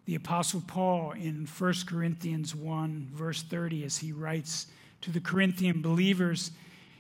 [0.05, 4.67] the Apostle Paul in 1 Corinthians 1, verse 30, as he writes
[5.03, 6.51] to the Corinthian believers,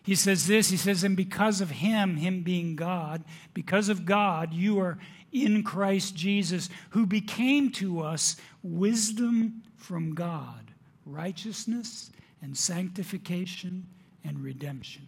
[0.03, 4.53] he says this He says, And because of him, him being God, because of God,
[4.53, 4.99] you are
[5.33, 10.73] in Christ Jesus, who became to us wisdom from God,
[11.07, 12.11] righteousness
[12.43, 13.87] and sanctification
[14.25, 15.07] and redemption.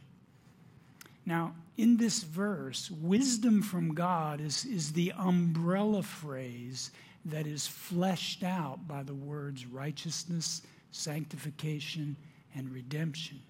[1.24, 6.90] Now, in this verse, wisdom from God is, is the umbrella phrase
[7.24, 12.16] that is fleshed out by the words righteousness, sanctification,
[12.54, 13.40] and redemption.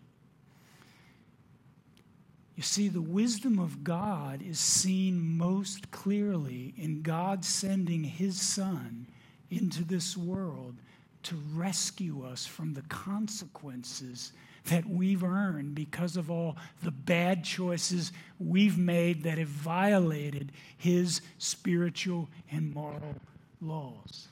[2.57, 9.07] You see, the wisdom of God is seen most clearly in God sending His Son
[9.51, 10.77] into this world
[11.25, 14.33] to rescue us from the consequences
[14.67, 21.21] that we've earned because of all the bad choices we've made that have violated His
[21.39, 23.17] spiritual and moral
[23.63, 24.29] laws.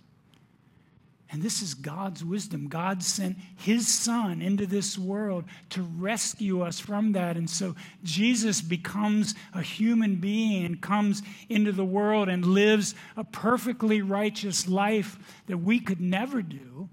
[1.32, 2.66] And this is God's wisdom.
[2.66, 7.36] God sent his son into this world to rescue us from that.
[7.36, 13.22] And so Jesus becomes a human being and comes into the world and lives a
[13.22, 16.88] perfectly righteous life that we could never do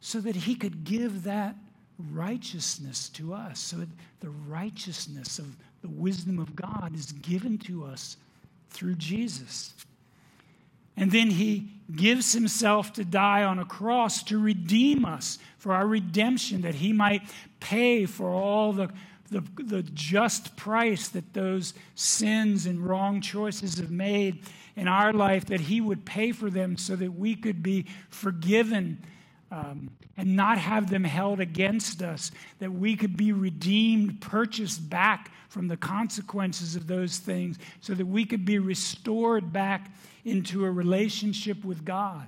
[0.00, 1.56] so that he could give that
[2.12, 3.58] righteousness to us.
[3.58, 3.86] So
[4.20, 8.18] the righteousness of the wisdom of God is given to us
[8.68, 9.74] through Jesus.
[11.00, 15.86] And then he gives himself to die on a cross to redeem us for our
[15.86, 17.22] redemption, that he might
[17.58, 18.90] pay for all the,
[19.30, 24.42] the, the, just price that those sins and wrong choices have made
[24.76, 29.02] in our life, that he would pay for them so that we could be forgiven
[29.50, 35.32] um, and not have them held against us, that we could be redeemed, purchased back
[35.48, 39.90] from the consequences of those things, so that we could be restored back
[40.24, 42.26] into a relationship with God.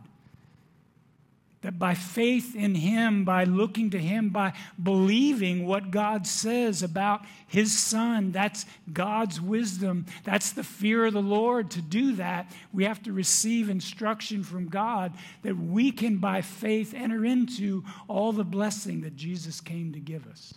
[1.62, 4.52] That by faith in Him, by looking to Him, by
[4.82, 10.06] believing what God says about His Son, that's God's wisdom.
[10.24, 11.70] That's the fear of the Lord.
[11.72, 16.94] To do that, we have to receive instruction from God that we can, by faith,
[16.94, 20.54] enter into all the blessing that Jesus came to give us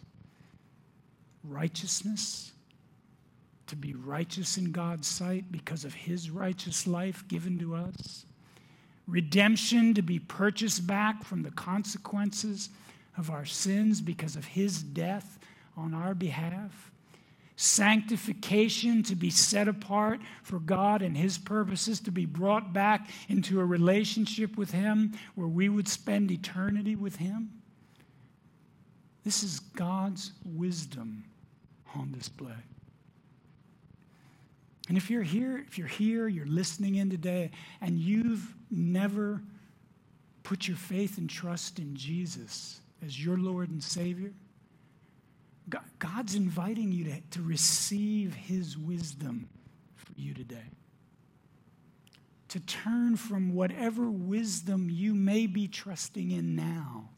[1.44, 2.52] righteousness,
[3.68, 8.26] to be righteous in God's sight because of His righteous life given to us
[9.08, 12.70] redemption to be purchased back from the consequences
[13.18, 15.40] of our sins because of his death
[15.78, 16.92] on our behalf,
[17.56, 23.60] sanctification to be set apart for God and his purposes, to be brought back into
[23.60, 27.62] a relationship with him where we would spend eternity with him.
[29.24, 31.24] This is God's wisdom
[31.96, 32.54] on display.
[34.88, 39.42] And if you're here, if you're here, you're listening in today, and you've never
[40.44, 44.32] put your faith and trust in Jesus as your Lord and Savior,
[45.98, 49.50] God's inviting you to, to receive His wisdom
[49.96, 50.70] for you today.
[52.50, 57.10] To turn from whatever wisdom you may be trusting in now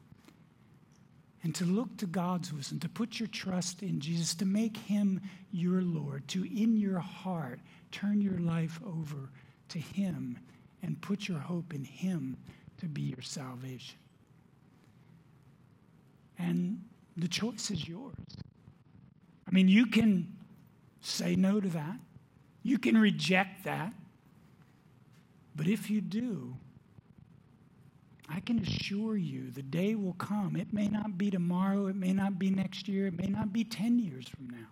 [1.44, 5.22] and to look to God's wisdom, to put your trust in Jesus, to make him
[5.52, 7.60] your Lord, to in your heart
[7.92, 9.30] turn your life over
[9.70, 10.40] to him
[10.82, 12.38] and put your hope in him
[12.80, 13.98] to be your salvation.
[16.40, 16.84] And
[17.16, 18.16] the choice is yours.
[19.48, 20.36] I mean, you can
[21.02, 21.98] say no to that,
[22.64, 23.94] you can reject that.
[25.56, 26.56] But if you do,
[28.30, 30.56] I can assure you the day will come.
[30.56, 33.64] It may not be tomorrow, it may not be next year, it may not be
[33.64, 34.68] 10 years from now.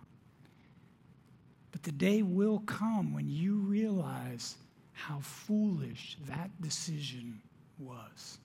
[1.72, 4.56] But the day will come when you realize
[4.92, 7.40] how foolish that decision
[7.78, 8.38] was.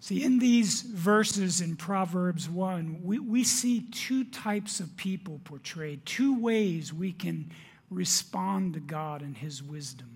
[0.00, 6.06] See, in these verses in Proverbs 1, we, we see two types of people portrayed,
[6.06, 7.50] two ways we can
[7.90, 10.15] respond to God and His wisdom.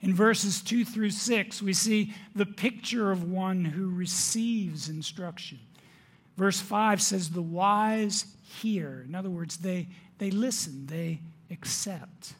[0.00, 5.58] In verses 2 through 6, we see the picture of one who receives instruction.
[6.36, 9.04] Verse 5 says, The wise hear.
[9.06, 9.88] In other words, they,
[10.18, 11.20] they listen, they
[11.50, 12.34] accept.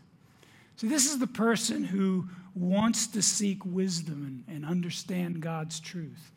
[0.77, 6.31] So, this is the person who wants to seek wisdom and, and understand God's truth.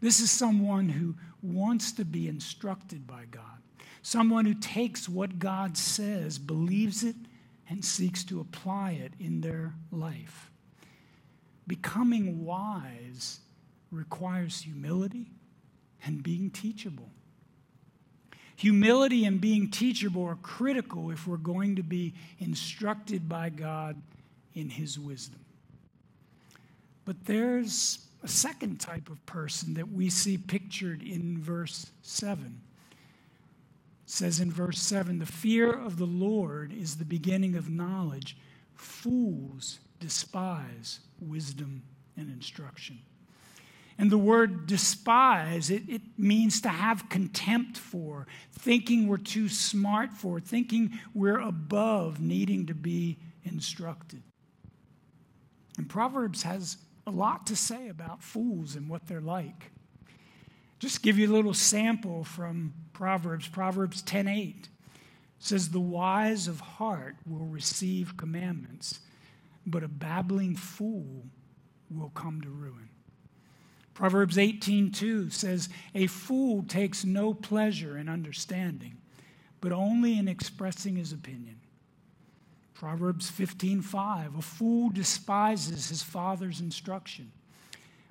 [0.00, 3.42] This is someone who wants to be instructed by God,
[4.02, 7.16] someone who takes what God says, believes it,
[7.68, 10.50] and seeks to apply it in their life.
[11.68, 13.40] Becoming wise
[13.92, 15.26] requires humility
[16.04, 17.10] and being teachable.
[18.56, 24.00] Humility and being teachable are critical if we're going to be instructed by God
[24.54, 25.44] in His wisdom.
[27.04, 32.60] But there's a second type of person that we see pictured in verse 7.
[32.90, 38.36] It says in verse 7 The fear of the Lord is the beginning of knowledge.
[38.74, 41.82] Fools despise wisdom
[42.16, 43.00] and instruction.
[43.98, 50.12] And the word despise, it, it means to have contempt for, thinking we're too smart
[50.12, 54.22] for, thinking we're above needing to be instructed.
[55.76, 56.76] And Proverbs has
[57.06, 59.72] a lot to say about fools and what they're like.
[60.78, 64.68] Just give you a little sample from Proverbs, Proverbs 10:8
[65.40, 69.00] says the wise of heart will receive commandments
[69.70, 71.26] but a babbling fool
[71.90, 72.88] will come to ruin.
[73.94, 78.98] Proverbs 18:2 says, "A fool takes no pleasure in understanding,
[79.60, 81.60] but only in expressing his opinion."
[82.74, 87.32] Proverbs 15:5, "A fool despises his father's instruction,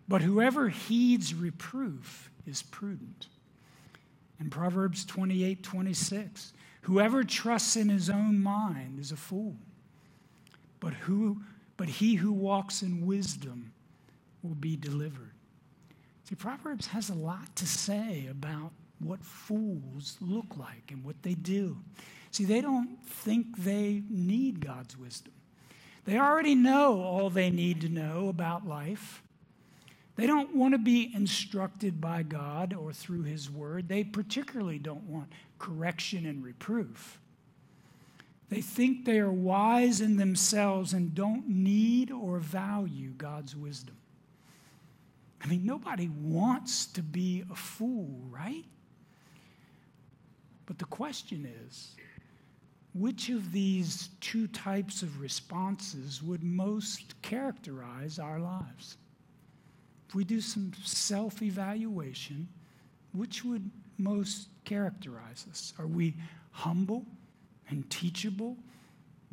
[0.09, 3.29] but whoever heeds reproof is prudent."
[4.39, 6.51] And Proverbs 28:26,
[6.81, 9.57] "Whoever trusts in his own mind is a fool."
[10.79, 11.41] But who
[11.77, 13.71] but he who walks in wisdom
[14.41, 15.33] will be delivered.
[16.23, 21.35] See, Proverbs has a lot to say about what fools look like and what they
[21.35, 21.77] do.
[22.31, 25.33] See, they don't think they need God's wisdom.
[26.05, 29.21] They already know all they need to know about life.
[30.15, 33.87] They don't want to be instructed by God or through His Word.
[33.87, 37.19] They particularly don't want correction and reproof.
[38.49, 43.97] They think they are wise in themselves and don't need or value God's wisdom.
[45.43, 48.65] I mean, nobody wants to be a fool, right?
[50.65, 51.95] But the question is
[52.93, 58.97] which of these two types of responses would most characterize our lives?
[60.07, 62.47] If we do some self evaluation,
[63.11, 65.73] which would most characterize us?
[65.77, 66.15] Are we
[66.51, 67.05] humble
[67.69, 68.57] and teachable,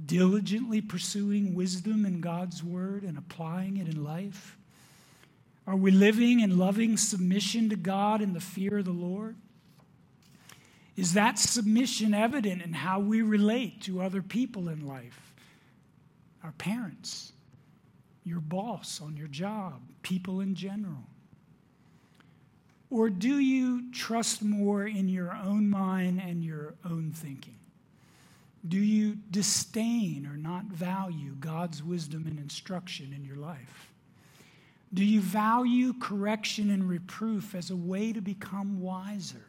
[0.04, 4.56] diligently pursuing wisdom in God's word and applying it in life?
[5.66, 9.36] Are we living in loving submission to God in the fear of the Lord?
[10.96, 15.32] Is that submission evident in how we relate to other people in life?
[16.42, 17.32] Our parents,
[18.24, 21.04] your boss on your job, people in general?
[22.90, 27.56] Or do you trust more in your own mind and your own thinking?
[28.66, 33.90] Do you disdain or not value God's wisdom and instruction in your life?
[34.92, 39.44] Do you value correction and reproof as a way to become wiser?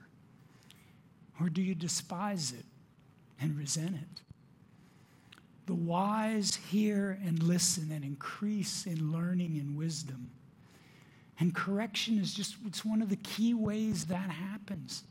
[1.39, 2.65] Or do you despise it
[3.39, 4.21] and resent it?
[5.67, 10.29] The wise hear and listen and increase in learning and wisdom.
[11.39, 15.03] And correction is just it's one of the key ways that happens.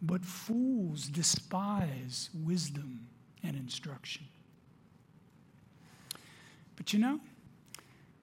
[0.00, 3.06] But fools despise wisdom
[3.42, 4.26] and instruction.
[6.76, 7.20] But you know,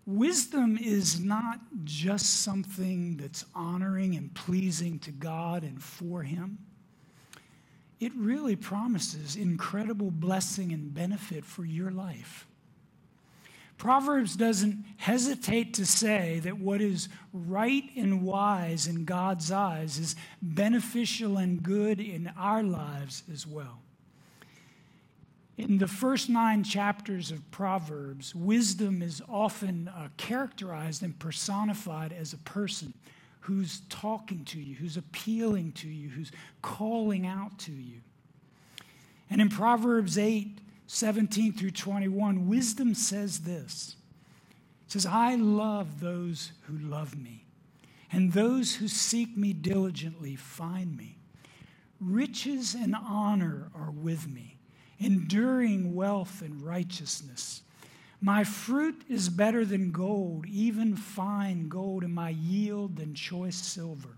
[0.06, 6.60] wisdom is not just something that's honoring and pleasing to God and for Him
[8.00, 12.46] it really promises incredible blessing and benefit for your life.
[13.78, 20.16] Proverbs doesn't hesitate to say that what is right and wise in God's eyes is
[20.42, 23.82] beneficial and good in our lives as well.
[25.58, 32.34] In the first nine chapters of Proverbs, wisdom is often uh, characterized and personified as
[32.34, 32.94] a person
[33.42, 36.32] who's talking to you, who's appealing to you, who's
[36.62, 38.02] calling out to you.
[39.30, 43.96] And in Proverbs 8, 17 through 21, wisdom says this
[44.86, 47.46] It says, I love those who love me,
[48.12, 51.18] and those who seek me diligently find me.
[52.02, 54.55] Riches and honor are with me,
[55.00, 57.62] enduring wealth and righteousness.
[58.22, 64.18] My fruit is better than gold, even fine gold, and my yield than choice silver.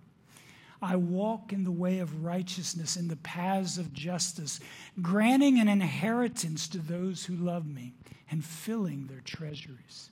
[0.82, 4.60] I walk in the way of righteousness, in the paths of justice,
[5.02, 7.94] granting an inheritance to those who love me
[8.30, 10.10] and filling their treasuries.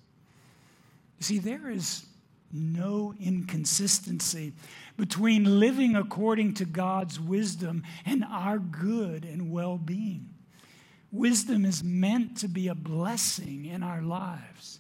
[1.20, 2.06] You see, there is
[2.52, 4.54] no inconsistency
[4.98, 10.30] between living according to God's wisdom and our good and well being.
[11.12, 14.80] Wisdom is meant to be a blessing in our lives.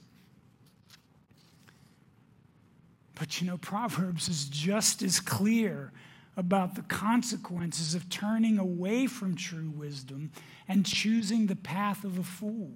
[3.15, 5.91] But you know, Proverbs is just as clear
[6.37, 10.31] about the consequences of turning away from true wisdom
[10.67, 12.73] and choosing the path of a fool.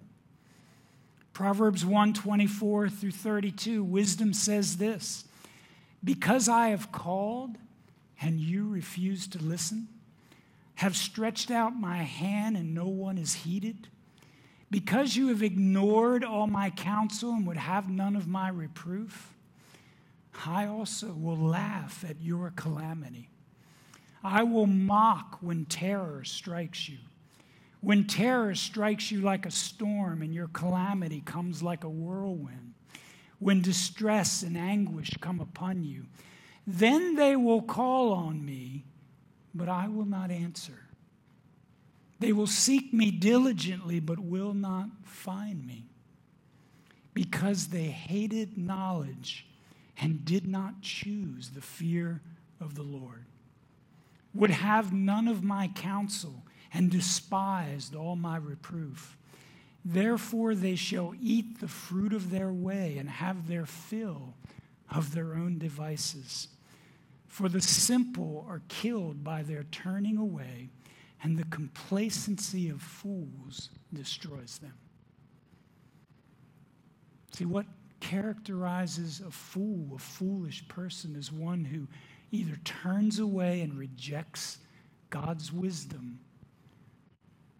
[1.33, 5.25] Proverbs 124 through 32, wisdom says this
[6.03, 7.57] Because I have called
[8.21, 9.87] and you refuse to listen,
[10.79, 13.89] have stretched out my hand and no one is heeded?
[14.71, 19.33] Because you have ignored all my counsel and would have none of my reproof,
[20.45, 23.29] I also will laugh at your calamity.
[24.23, 26.99] I will mock when terror strikes you.
[27.81, 32.73] When terror strikes you like a storm and your calamity comes like a whirlwind,
[33.39, 36.05] when distress and anguish come upon you,
[36.65, 38.85] then they will call on me
[39.53, 40.79] but I will not answer.
[42.19, 45.85] They will seek me diligently, but will not find me,
[47.13, 49.45] because they hated knowledge
[50.01, 52.21] and did not choose the fear
[52.59, 53.25] of the Lord,
[54.33, 56.43] would have none of my counsel,
[56.73, 59.17] and despised all my reproof.
[59.83, 64.35] Therefore, they shall eat the fruit of their way and have their fill
[64.93, 66.49] of their own devices.
[67.29, 70.71] For the simple are killed by their turning away,
[71.23, 74.73] and the complacency of fools destroys them.
[77.31, 77.67] See, what
[77.99, 81.87] characterizes a fool, a foolish person, is one who
[82.31, 84.57] either turns away and rejects
[85.11, 86.19] God's wisdom,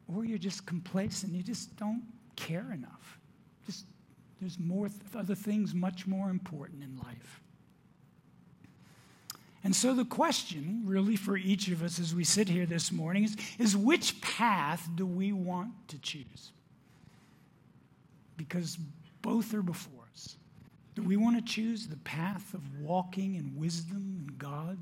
[0.07, 1.33] or you're just complacent.
[1.33, 2.03] You just don't
[2.35, 3.19] care enough.
[3.67, 3.85] Just
[4.41, 7.41] there's more other things much more important in life.
[9.63, 13.25] And so the question, really, for each of us as we sit here this morning
[13.25, 16.51] is, is which path do we want to choose?
[18.37, 18.77] Because
[19.21, 20.37] both are before us.
[20.95, 24.79] Do we want to choose the path of walking in wisdom and God's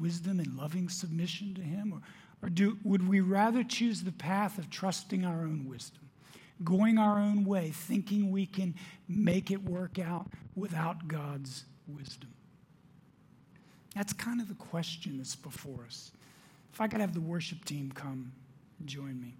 [0.00, 1.92] wisdom and loving submission to Him?
[1.92, 6.08] Or, or do, would we rather choose the path of trusting our own wisdom,
[6.64, 8.74] going our own way, thinking we can
[9.08, 12.30] make it work out without God's wisdom?
[13.94, 16.10] That's kind of the question that's before us.
[16.72, 18.32] If I could have the worship team come
[18.84, 19.34] join me.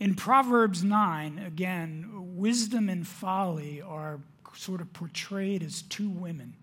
[0.00, 4.20] In Proverbs 9, again, wisdom and folly are
[4.54, 6.54] sort of portrayed as two women.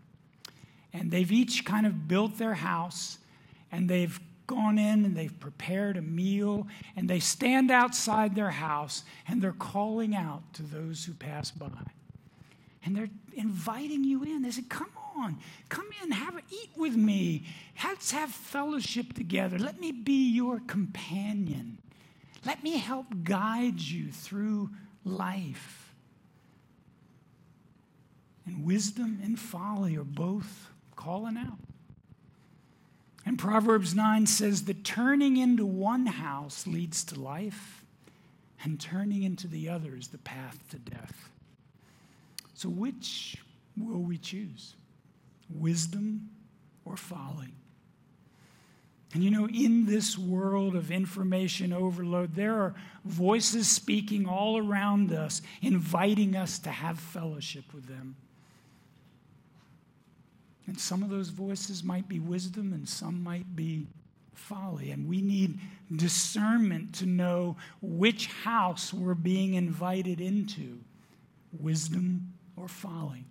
[0.93, 3.18] And they've each kind of built their house
[3.72, 9.03] and they've gone in and they've prepared a meal and they stand outside their house
[9.28, 11.68] and they're calling out to those who pass by.
[12.86, 14.43] And they're inviting you in.
[14.43, 15.38] They say, Come on,
[15.70, 17.45] come in, have a, eat with me.
[17.84, 19.57] Let's have fellowship together.
[19.57, 21.78] Let me be your companion.
[22.45, 24.70] Let me help guide you through
[25.03, 25.93] life.
[28.45, 31.57] And wisdom and folly are both calling out.
[33.26, 37.84] And Proverbs 9 says that turning into one house leads to life,
[38.63, 41.30] and turning into the other is the path to death.
[42.53, 43.38] So, which
[43.76, 44.76] will we choose?
[45.49, 46.29] Wisdom
[46.85, 47.53] or folly?
[49.13, 52.75] And you know, in this world of information overload, there are
[53.05, 58.17] voices speaking all around us, inviting us to have fellowship with them.
[60.67, 63.87] And some of those voices might be wisdom, and some might be
[64.33, 64.91] folly.
[64.91, 65.59] And we need
[65.95, 70.79] discernment to know which house we're being invited into
[71.57, 73.23] wisdom or folly.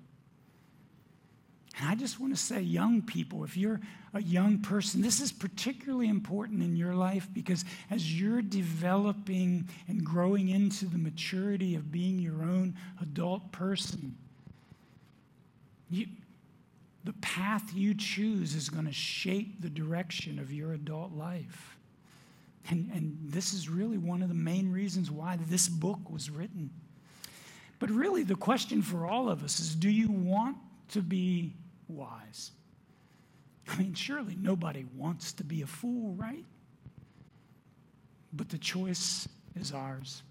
[1.78, 3.80] And I just want to say, young people, if you're
[4.12, 10.04] a young person, this is particularly important in your life because as you're developing and
[10.04, 14.16] growing into the maturity of being your own adult person,
[15.90, 16.06] you,
[17.02, 21.76] the path you choose is going to shape the direction of your adult life.
[22.70, 26.70] And, and this is really one of the main reasons why this book was written.
[27.80, 30.56] But really, the question for all of us is do you want
[30.90, 31.52] to be
[31.88, 32.52] wise.
[33.68, 36.44] I mean, surely nobody wants to be a fool, right?
[38.32, 39.28] But the choice
[39.58, 40.22] is ours.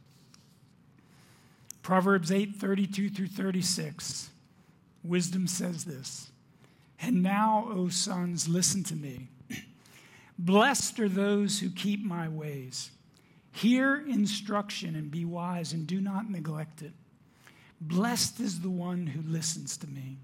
[1.82, 4.30] Proverbs 8 32 through 36.
[5.04, 6.32] Wisdom says this
[7.00, 9.30] And now, O sons, listen to me.
[10.40, 12.92] Blessed are those who keep my ways.
[13.52, 16.94] Hear instruction and be wise, and do not neglect it.
[17.80, 20.18] Blessed is the one who listens to me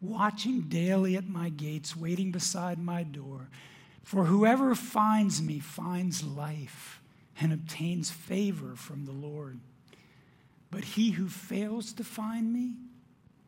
[0.00, 3.48] watching daily at my gates, waiting beside my door.
[4.02, 7.00] For whoever finds me finds life
[7.40, 9.60] and obtains favor from the Lord.
[10.70, 12.74] But he who fails to find me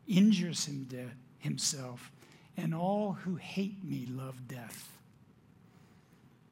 [0.07, 2.11] injures him de- himself,
[2.57, 4.91] and all who hate me love death.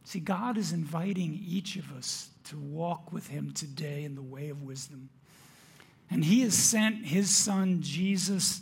[0.04, 4.50] See, God is inviting each of us to walk with him today in the way
[4.50, 5.10] of wisdom.
[6.10, 8.62] And he has sent his son, Jesus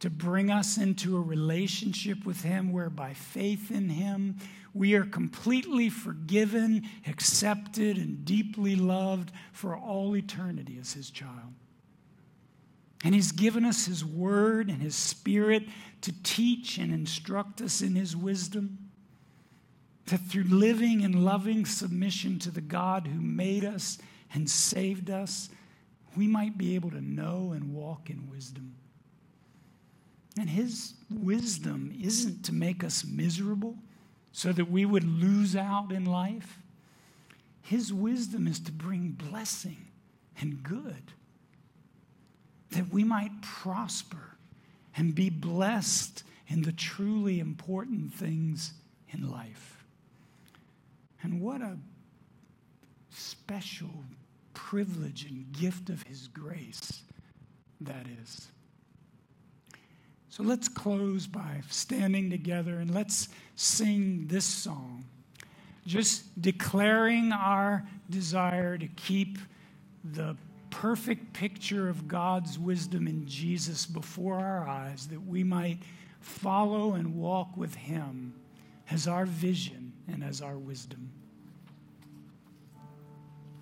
[0.00, 4.36] to bring us into a relationship with Him where by faith in Him
[4.74, 11.54] we are completely forgiven, accepted, and deeply loved for all eternity as His child.
[13.02, 15.64] And He's given us His Word and His Spirit
[16.02, 18.78] to teach and instruct us in His wisdom.
[20.06, 23.98] That through living and loving submission to the God who made us
[24.34, 25.48] and saved us,
[26.16, 28.74] we might be able to know and walk in wisdom.
[30.38, 33.76] And his wisdom isn't to make us miserable
[34.32, 36.58] so that we would lose out in life.
[37.62, 39.88] His wisdom is to bring blessing
[40.40, 41.12] and good,
[42.70, 44.36] that we might prosper
[44.96, 48.72] and be blessed in the truly important things
[49.10, 49.84] in life.
[51.22, 51.78] And what a
[53.10, 54.04] special
[54.54, 57.02] privilege and gift of His grace
[57.80, 58.48] that is.
[60.36, 65.06] So let's close by standing together and let's sing this song,
[65.86, 69.38] just declaring our desire to keep
[70.04, 70.36] the
[70.68, 75.78] perfect picture of God's wisdom in Jesus before our eyes that we might
[76.20, 78.34] follow and walk with Him
[78.90, 81.12] as our vision and as our wisdom.